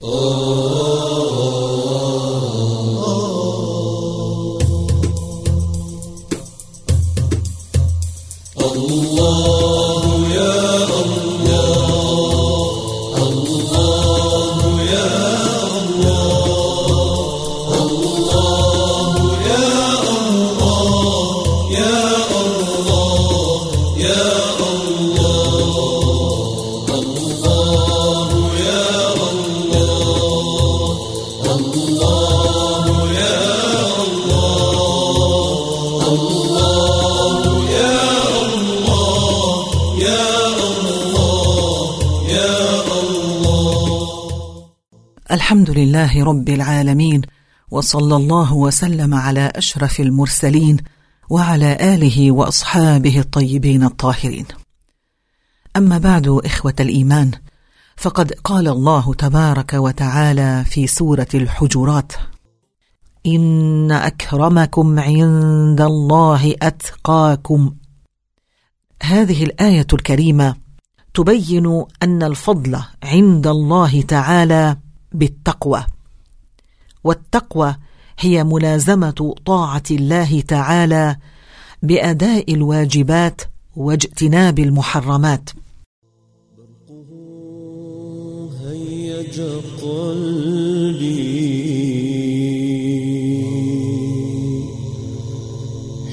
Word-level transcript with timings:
Oh. 0.00 0.67
الحمد 45.30 45.70
لله 45.70 46.24
رب 46.24 46.48
العالمين 46.48 47.22
وصلى 47.70 48.16
الله 48.16 48.54
وسلم 48.54 49.14
على 49.14 49.52
أشرف 49.54 50.00
المرسلين 50.00 50.76
وعلى 51.30 51.94
آله 51.94 52.32
وأصحابه 52.32 53.18
الطيبين 53.18 53.84
الطاهرين. 53.84 54.46
أما 55.76 55.98
بعد 55.98 56.28
إخوة 56.28 56.74
الإيمان 56.80 57.30
فقد 57.96 58.32
قال 58.32 58.68
الله 58.68 59.14
تبارك 59.14 59.72
وتعالى 59.72 60.64
في 60.64 60.86
سورة 60.86 61.28
الحجرات 61.34 62.12
إن 63.26 63.92
أكرمكم 63.92 64.98
عند 64.98 65.80
الله 65.80 66.54
أتقاكم. 66.62 67.74
هذه 69.02 69.44
الآية 69.44 69.86
الكريمة 69.92 70.54
تبين 71.14 71.84
أن 72.02 72.22
الفضل 72.22 72.78
عند 73.02 73.46
الله 73.46 74.02
تعالى 74.02 74.76
بالتقوى. 75.12 75.84
والتقوى 77.04 77.76
هي 78.18 78.44
ملازمة 78.44 79.34
طاعة 79.46 79.82
الله 79.90 80.40
تعالى 80.40 81.16
بأداء 81.82 82.54
الواجبات 82.54 83.40
واجتناب 83.76 84.58
المحرمات. 84.58 85.50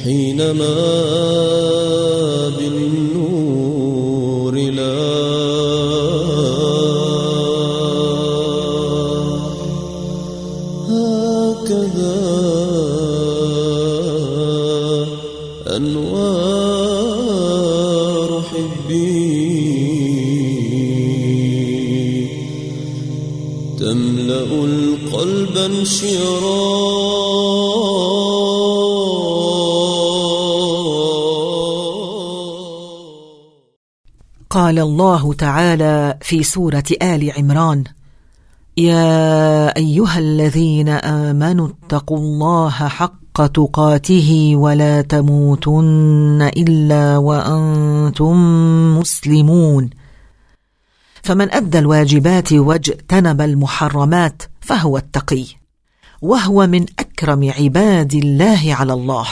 حينما 0.03 1.44
قال 34.49 34.79
الله 34.79 35.33
تعالى 35.33 36.17
في 36.21 36.43
سورة 36.43 36.83
آل 37.01 37.31
عمران 37.37 37.83
يا 38.77 39.77
أيها 39.77 40.19
الذين 40.19 40.89
آمنوا 40.89 41.67
اتقوا 41.67 42.17
الله 42.17 42.69
حق 42.69 43.24
تقاته 43.37 44.53
ولا 44.55 45.01
تموتن 45.01 46.51
إلا 46.57 47.17
وأنتم 47.17 48.35
مسلمون. 48.99 49.89
فمن 51.23 51.51
أدى 51.51 51.79
الواجبات 51.79 52.53
واجتنب 52.53 53.41
المحرمات 53.41 54.43
فهو 54.61 54.97
التقي 54.97 55.45
وهو 56.21 56.67
من 56.67 56.85
أكرم 56.99 57.51
عباد 57.59 58.13
الله 58.13 58.61
على 58.73 58.93
الله. 58.93 59.27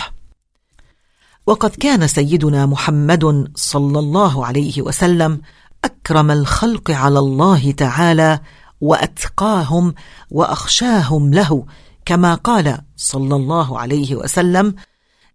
وقد 1.47 1.69
كان 1.69 2.08
سيدنا 2.08 2.66
محمد 2.66 3.52
صلى 3.56 4.00
الله 4.00 4.46
عليه 4.46 4.81
وسلم 4.81 5.42
أكرم 5.84 6.31
الخلق 6.31 6.92
على 6.92 7.19
الله 7.19 7.72
تعالى 7.72 8.40
وأتقاهم 8.81 9.94
وأخشاهم 10.31 11.34
له 11.34 11.66
كما 12.06 12.36
قال 12.36 12.78
صلى 12.96 13.36
الله 13.36 13.80
عليه 13.80 14.16
وسلم 14.16 14.75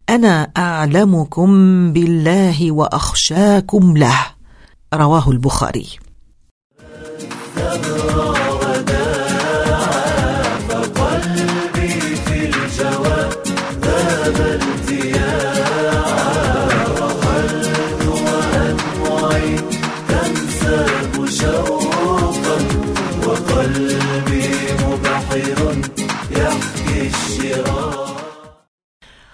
أنا 0.08 0.52
أعلمكم 0.56 1.48
بالله 1.92 2.72
وأخشاكم 2.72 3.96
له. 3.96 4.18
رواه 4.94 5.30
البخاري. 5.30 5.88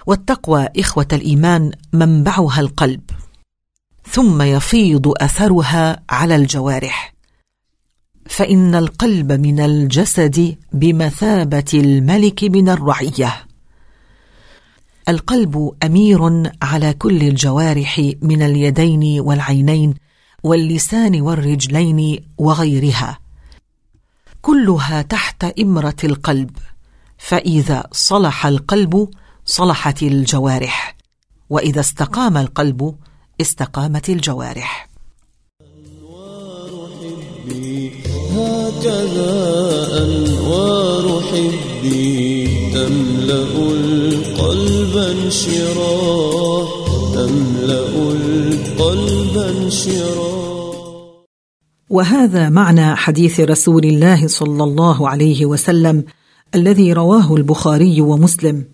والتقوى 0.06 0.68
إخوة 0.78 1.08
الإيمان 1.12 1.70
منبعها 1.92 2.60
القلب 2.60 3.00
ثم 4.10 4.42
يفيض 4.42 5.12
أثرها 5.22 6.02
على 6.10 6.36
الجوارح. 6.36 7.14
فإن 8.26 8.74
القلب 8.74 9.32
من 9.32 9.60
الجسد 9.60 10.56
بمثابة 10.72 11.64
الملك 11.74 12.44
من 12.44 12.68
الرعية. 12.68 13.46
القلب 15.08 15.72
أمير 15.82 16.52
على 16.62 16.92
كل 16.92 17.22
الجوارح 17.22 18.12
من 18.22 18.42
اليدين 18.42 19.20
والعينين 19.20 19.94
واللسان 20.42 21.20
والرجلين 21.20 22.24
وغيرها. 22.38 23.18
كلها 24.42 25.02
تحت 25.02 25.44
إمرة 25.44 25.96
القلب 26.04 26.50
فإذا 27.18 27.86
صلح 27.92 28.46
القلب 28.46 29.10
صلحت 29.44 30.02
الجوارح. 30.02 30.96
وإذا 31.50 31.80
استقام 31.80 32.36
القلب 32.36 32.94
استقامت 33.40 34.08
الجوارح. 34.08 34.88
هكذا 38.30 39.34
أنوار 40.04 41.22
حبي 41.22 42.46
تملأ 42.74 43.42
القلب 43.72 44.96
انشراح 44.96 46.68
تملأ 47.14 48.12
القلب 48.12 49.38
انشراح. 49.38 50.34
وهذا 51.90 52.48
معنى 52.48 52.96
حديث 52.96 53.40
رسول 53.40 53.84
الله 53.84 54.26
صلى 54.26 54.64
الله 54.64 55.08
عليه 55.08 55.46
وسلم 55.46 56.04
الذي 56.54 56.92
رواه 56.92 57.34
البخاري 57.34 58.00
ومسلم. 58.00 58.73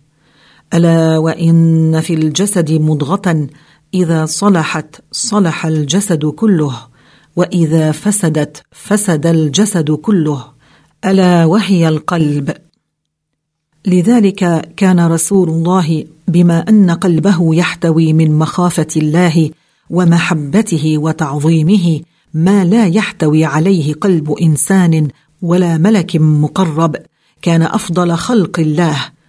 ألا 0.74 1.18
وإن 1.18 2.00
في 2.00 2.14
الجسد 2.14 2.72
مضغة 2.72 3.46
إذا 3.94 4.26
صلحت 4.26 4.96
صلح 5.12 5.66
الجسد 5.66 6.26
كله 6.26 6.76
وإذا 7.36 7.92
فسدت 7.92 8.62
فسد 8.72 9.26
الجسد 9.26 9.90
كله. 9.90 10.44
ألا 11.04 11.44
وهي 11.44 11.88
القلب. 11.88 12.56
لذلك 13.86 14.72
كان 14.76 15.00
رسول 15.00 15.48
الله 15.48 16.04
بما 16.28 16.68
أن 16.68 16.90
قلبه 16.90 17.54
يحتوي 17.54 18.12
من 18.12 18.38
مخافة 18.38 18.86
الله 18.96 19.50
ومحبته 19.90 20.98
وتعظيمه 20.98 22.00
ما 22.34 22.64
لا 22.64 22.86
يحتوي 22.86 23.44
عليه 23.44 23.94
قلب 23.94 24.32
إنسان 24.32 25.08
ولا 25.42 25.78
ملك 25.78 26.16
مقرب. 26.16 26.96
كان 27.42 27.62
أفضل 27.62 28.16
خلق 28.16 28.60
الله. 28.60 29.19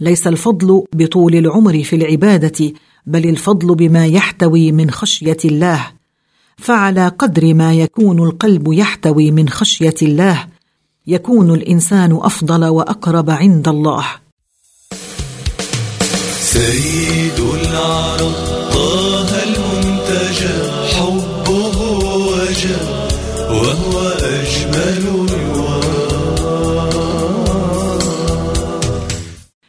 ليس 0.00 0.26
الفضل 0.26 0.84
بطول 0.92 1.34
العمر 1.34 1.82
في 1.82 1.96
العبادة 1.96 2.72
بل 3.06 3.28
الفضل 3.28 3.74
بما 3.74 4.06
يحتوي 4.06 4.72
من 4.72 4.90
خشية 4.90 5.36
الله. 5.44 5.86
فعلى 6.56 7.08
قدر 7.08 7.54
ما 7.54 7.74
يكون 7.74 8.22
القلب 8.22 8.72
يحتوي 8.72 9.30
من 9.30 9.48
خشية 9.48 9.94
الله 10.02 10.46
يكون 11.06 11.54
الإنسان 11.54 12.18
أفضل 12.22 12.64
وأقرب 12.64 13.30
عند 13.30 13.68
الله. 13.68 14.04
سيد 16.40 17.40
العرب 17.40 18.34
طه 18.72 19.42
المنتجى 19.42 20.58
حبه 20.94 21.78
وجه 22.16 22.76
وهو 23.50 24.08
أجمل 24.08 25.57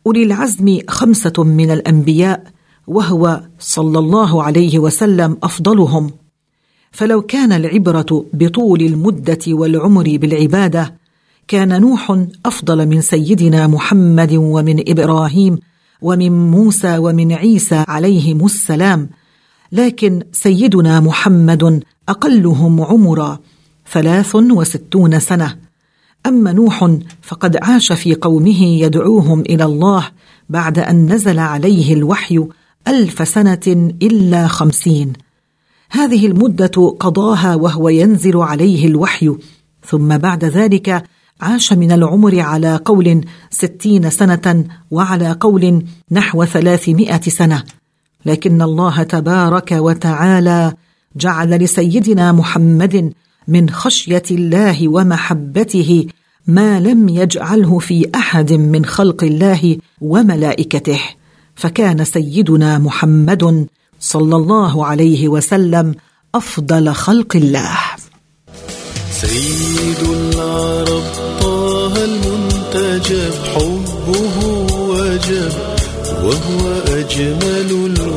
أولي 0.09 0.23
العزم 0.23 0.79
خمسة 0.87 1.43
من 1.43 1.71
الأنبياء 1.71 2.43
وهو 2.87 3.41
صلى 3.59 3.99
الله 3.99 4.43
عليه 4.43 4.79
وسلم 4.79 5.37
أفضلهم. 5.43 6.11
فلو 6.91 7.21
كان 7.21 7.51
العبرة 7.51 8.25
بطول 8.33 8.81
المدة 8.81 9.39
والعمر 9.47 10.17
بالعبادة 10.17 10.95
كان 11.47 11.81
نوح 11.81 12.25
أفضل 12.45 12.87
من 12.87 13.01
سيدنا 13.01 13.67
محمد 13.67 14.33
ومن 14.33 14.89
إبراهيم 14.89 15.59
ومن 16.01 16.51
موسى 16.51 16.97
ومن 16.97 17.31
عيسى 17.33 17.85
عليهم 17.87 18.45
السلام. 18.45 19.09
لكن 19.71 20.23
سيدنا 20.31 20.99
محمد 20.99 21.83
أقلهم 22.09 22.81
عمرا 22.81 23.39
ثلاث 23.91 24.35
وستون 24.35 25.19
سنة. 25.19 25.68
أما 26.25 26.51
نوح 26.51 26.97
فقد 27.21 27.57
عاش 27.61 27.91
في 27.91 28.15
قومه 28.15 28.63
يدعوهم 28.63 29.41
إلى 29.41 29.65
الله 29.65 30.07
بعد 30.49 30.79
أن 30.79 31.13
نزل 31.13 31.39
عليه 31.39 31.93
الوحي 31.93 32.47
ألف 32.87 33.27
سنة 33.27 33.91
إلا 34.01 34.47
خمسين. 34.47 35.13
هذه 35.91 36.27
المدة 36.27 36.95
قضاها 36.99 37.55
وهو 37.55 37.89
ينزل 37.89 38.37
عليه 38.37 38.87
الوحي 38.87 39.35
ثم 39.85 40.17
بعد 40.17 40.45
ذلك 40.45 41.03
عاش 41.41 41.73
من 41.73 41.91
العمر 41.91 42.39
على 42.39 42.79
قول 42.85 43.25
ستين 43.49 44.09
سنة 44.09 44.65
وعلى 44.91 45.31
قول 45.31 45.85
نحو 46.11 46.45
ثلاثمائة 46.45 47.21
سنة. 47.21 47.63
لكن 48.25 48.61
الله 48.61 49.03
تبارك 49.03 49.71
وتعالى 49.71 50.73
جعل 51.15 51.49
لسيدنا 51.49 52.31
محمد 52.31 53.13
من 53.49 53.69
خشية 53.69 54.23
الله 54.31 54.87
ومحبته 54.87 56.05
ما 56.47 56.79
لم 56.79 57.09
يجعله 57.09 57.79
في 57.79 58.09
أحد 58.15 58.53
من 58.53 58.85
خلق 58.85 59.23
الله 59.23 59.77
وملائكته. 60.01 60.99
فكان 61.55 62.05
سيدنا 62.05 62.77
محمد 62.77 63.67
صلى 63.99 64.35
الله 64.35 64.85
عليه 64.85 65.27
وسلم 65.27 65.95
أفضل 66.35 66.93
خلق 66.93 67.35
الله. 67.35 67.77
سيد 69.11 70.01
العرب 70.09 71.03
طه 71.41 71.93
المنتجب 72.03 73.33
حبه 73.53 74.35
وجب 74.89 75.53
وهو 76.23 76.61
أجمل 76.87 77.69
الورى 77.85 78.08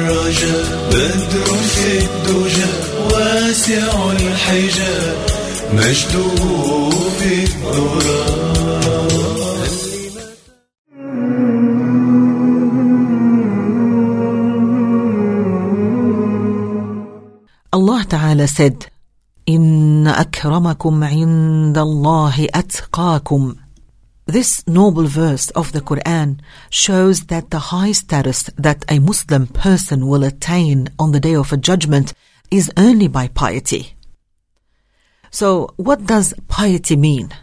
من 0.00 0.08
رجا 0.08 0.54
بدر 0.90 1.44
في 1.54 1.98
الدجى 1.98 2.70
واسع 3.12 4.12
الحجاب 4.12 5.26
مجده 5.72 6.90
في 7.18 7.44
الذرى 7.44 8.40
Allah 17.72 18.02
Ta'ala 18.04 18.46
said, 18.46 18.84
إن 19.48 20.06
أكرمكم 20.06 21.04
عند 21.04 21.78
الله 21.78 22.46
أتقاكم. 22.54 23.54
This 24.30 24.64
noble 24.68 25.08
verse 25.08 25.50
of 25.50 25.72
the 25.72 25.80
Quran 25.80 26.38
shows 26.70 27.22
that 27.32 27.50
the 27.50 27.58
high 27.74 27.90
status 27.90 28.44
that 28.56 28.84
a 28.88 29.00
Muslim 29.00 29.48
person 29.48 30.06
will 30.06 30.22
attain 30.22 30.88
on 31.00 31.10
the 31.10 31.18
day 31.18 31.34
of 31.34 31.60
judgment 31.60 32.14
is 32.48 32.70
only 32.76 33.08
by 33.08 33.26
piety. 33.26 33.96
So, 35.32 35.74
what 35.74 36.06
does 36.06 36.32
piety 36.46 36.94
mean? 36.94 37.34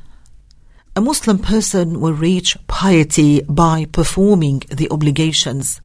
A 0.95 1.01
Muslim 1.01 1.39
person 1.39 1.99
will 1.99 2.13
reach 2.13 2.55
piety 2.67 3.41
by 3.41 3.83
performing 3.91 4.59
the 4.71 4.89
obligations, 4.89 5.81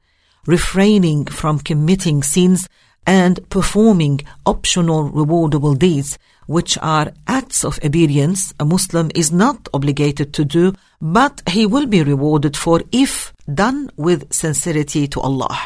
refraining 0.47 1.25
from 1.25 1.59
committing 1.59 2.23
sins, 2.23 2.69
and 3.07 3.49
performing 3.51 4.21
optional 4.47 5.11
rewardable 5.11 5.79
deeds, 5.79 6.19
which 6.47 6.79
are 6.79 7.13
acts 7.27 7.65
of 7.65 7.79
obedience 7.85 8.53
a 8.61 8.65
Muslim 8.65 9.11
is 9.15 9.33
not 9.33 9.69
obligated 9.73 10.33
to 10.35 10.45
do, 10.45 10.73
but 11.01 11.43
he 11.49 11.67
will 11.67 11.87
be 11.87 12.03
rewarded 12.03 12.57
for 12.57 12.83
if 12.93 13.33
done 13.53 13.91
with 13.97 14.33
sincerity 14.33 15.07
to 15.09 15.21
Allah. 15.21 15.59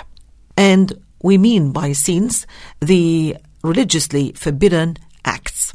And 0.57 0.93
we 1.23 1.39
mean 1.39 1.73
by 1.73 1.93
sins 1.93 2.47
the 2.81 3.37
religiously 3.63 4.33
forbidden 4.33 4.97
acts. 5.25 5.75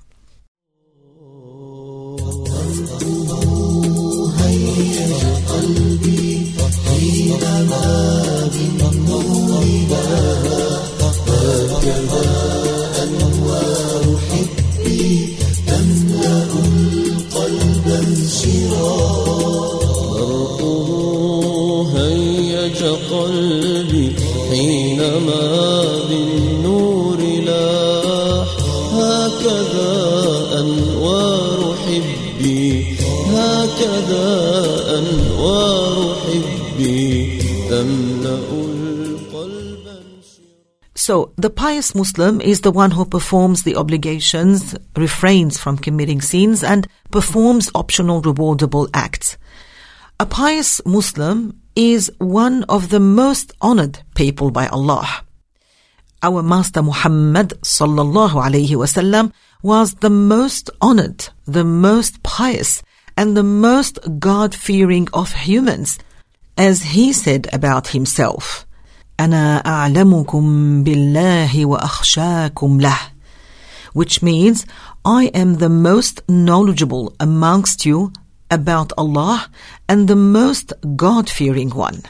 حينما 24.91 25.43
بالنور 26.09 27.19
لاح 27.19 28.49
هكذا 28.93 29.94
أنوار 30.61 31.77
حبي 31.77 32.97
هكذا 33.27 34.29
أنوار 34.99 36.17
حبي 36.25 37.38
تملأ 37.71 38.38
القلب 38.50 39.87
So, 40.97 41.31
the 41.37 41.50
pious 41.50 41.94
Muslim 41.94 42.41
is 42.41 42.62
the 42.62 42.73
one 42.73 42.91
who 42.91 43.05
performs 43.05 43.62
the 43.62 43.77
obligations, 43.77 44.75
refrains 44.97 45.57
from 45.59 45.78
committing 45.78 46.21
sins, 46.21 46.64
and 46.64 46.88
performs 47.12 47.71
optional 47.76 48.21
rewardable 48.21 48.88
acts. 48.93 49.37
A 50.19 50.26
pious 50.26 50.81
Muslim 50.85 51.55
is 51.75 52.11
one 52.19 52.64
of 52.64 52.88
the 52.88 53.00
most 53.00 53.52
honored 53.61 54.00
people 54.14 54.50
by 54.50 54.66
Allah. 54.69 55.07
Our 56.23 56.43
Master 56.43 56.83
Muhammad 56.83 57.50
sallallahu 57.62 58.37
alayhi 58.47 58.76
wasallam 58.83 59.33
was 59.62 59.95
the 59.95 60.11
most 60.11 60.71
honored, 60.81 61.28
the 61.47 61.64
most 61.64 62.23
pious, 62.23 62.83
and 63.16 63.37
the 63.37 63.43
most 63.43 63.99
God-fearing 64.19 65.09
of 65.12 65.33
humans, 65.33 65.99
as 66.57 66.83
he 66.95 67.12
said 67.12 67.49
about 67.52 67.88
himself. 67.88 68.66
أنا 69.21 69.62
أعلمكم 69.66 70.85
بالله 70.85 71.66
وأخشاكم 71.66 72.81
له 72.81 72.99
which 73.93 74.23
means 74.23 74.66
I 75.07 75.31
am 75.33 75.55
the 75.55 75.71
most 75.71 76.21
knowledgeable 76.28 77.14
amongst 77.19 77.87
you 77.87 78.12
about 78.51 78.93
Allah 78.98 79.50
and 79.89 80.08
the 80.08 80.15
most 80.15 80.74
God-fearing 80.96 81.72
one. 81.72 82.03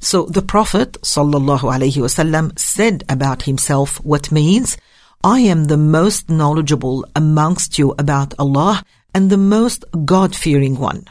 So 0.00 0.26
the 0.26 0.42
Prophet 0.42 0.92
wasallam 1.02 2.58
said 2.58 3.04
about 3.08 3.42
himself 3.42 3.98
what 4.04 4.30
means 4.30 4.76
I 5.24 5.40
am 5.40 5.64
the 5.64 5.76
most 5.76 6.30
knowledgeable 6.30 7.04
amongst 7.14 7.78
you 7.78 7.94
about 7.98 8.34
Allah 8.38 8.82
and 9.14 9.28
the 9.28 9.36
most 9.36 9.84
God-fearing 10.04 10.78
one. 10.78 11.04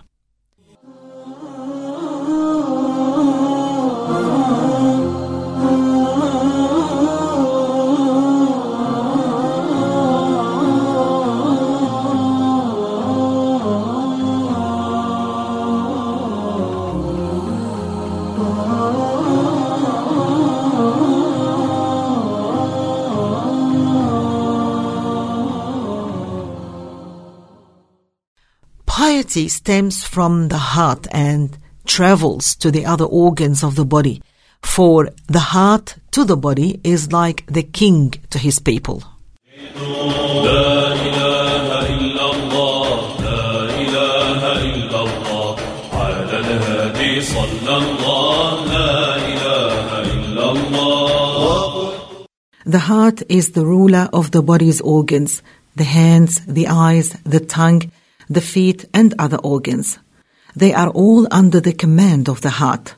Stems 29.19 30.05
from 30.05 30.47
the 30.47 30.57
heart 30.57 31.05
and 31.11 31.57
travels 31.85 32.55
to 32.55 32.71
the 32.71 32.85
other 32.85 33.03
organs 33.03 33.65
of 33.65 33.75
the 33.75 33.83
body, 33.83 34.21
for 34.61 35.09
the 35.27 35.39
heart 35.39 35.95
to 36.11 36.23
the 36.23 36.37
body 36.37 36.79
is 36.85 37.11
like 37.11 37.45
the 37.47 37.63
king 37.63 38.13
to 38.29 38.39
his 38.39 38.59
people. 38.59 39.03
The 52.65 52.79
heart 52.79 53.21
is 53.27 53.51
the 53.51 53.65
ruler 53.65 54.07
of 54.13 54.31
the 54.31 54.41
body's 54.41 54.79
organs, 54.79 55.43
the 55.75 55.83
hands, 55.83 56.39
the 56.45 56.67
eyes, 56.67 57.09
the 57.25 57.41
tongue, 57.41 57.91
the 58.29 58.41
feet, 58.41 58.85
and 58.93 59.13
other 59.17 59.37
organs. 59.37 59.99
They 60.55 60.73
are 60.73 60.89
all 60.89 61.27
under 61.31 61.59
the 61.59 61.73
command 61.73 62.29
of 62.29 62.41
the 62.41 62.49
heart. 62.49 62.95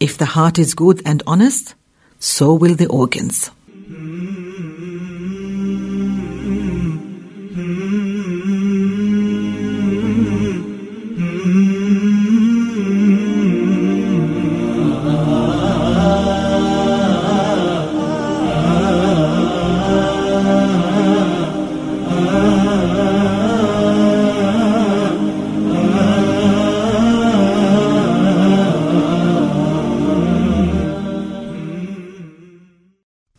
If 0.00 0.16
the 0.18 0.26
heart 0.26 0.58
is 0.58 0.74
good 0.74 1.02
and 1.04 1.22
honest, 1.26 1.74
so 2.18 2.54
will 2.54 2.74
the 2.74 2.88
organs. 2.88 3.50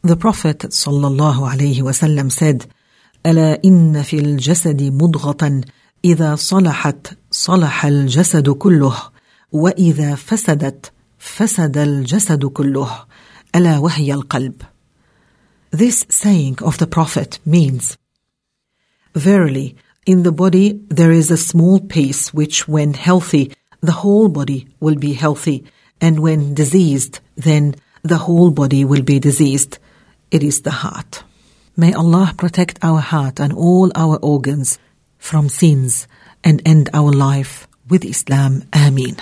The 0.06 0.16
Prophet 0.16 0.58
sallallahu 0.58 1.49
alayhi 1.49 1.80
wasallam 1.80 2.32
said, 2.32 2.66
ألا 3.26 3.64
إن 3.64 4.02
في 4.02 4.18
الجسد 4.18 4.82
مضغة 4.82 5.61
إذا 6.04 6.34
صلحت 6.34 7.18
صلح 7.30 7.84
الجسد 7.87 8.50
كله 8.50 8.96
وإذا 9.52 10.14
فسدت 10.14 10.92
فسد 11.18 11.78
الجسد 11.78 12.44
كله 12.44 13.04
ألا 13.56 13.78
وهي 13.78 14.14
القلب. 14.14 14.62
This 15.70 16.04
saying 16.08 16.58
of 16.62 16.78
the 16.78 16.88
Prophet 16.88 17.38
means, 17.46 17.96
Verily, 19.14 19.76
in 20.04 20.25
the 20.25 20.32
body 20.32 20.80
there 20.88 21.12
is 21.12 21.30
a 21.30 21.37
small 21.37 21.78
piece 21.78 22.34
which 22.34 22.66
when 22.66 22.94
healthy, 22.94 23.52
the 23.80 23.92
whole 23.92 24.28
body 24.28 24.66
will 24.80 24.96
be 24.96 25.12
healthy, 25.12 25.64
and 26.00 26.18
when 26.18 26.54
diseased, 26.54 27.20
then 27.37 27.76
the 28.02 28.18
whole 28.18 28.50
body 28.50 28.84
will 28.84 29.02
be 29.02 29.20
diseased. 29.20 29.78
It 30.31 30.43
is 30.43 30.62
the 30.62 30.72
heart. 30.72 31.24
May 31.75 31.93
Allah 31.93 32.34
protect 32.38 32.79
our 32.81 33.00
heart 33.00 33.39
and 33.39 33.53
all 33.53 33.91
our 33.96 34.17
organs 34.17 34.79
from 35.17 35.50
sins 35.50 36.07
and 36.43 36.62
end 36.65 36.89
our 36.93 37.12
life 37.12 37.67
with 37.88 38.03
Islam. 38.03 38.63
Ameen. 38.74 39.17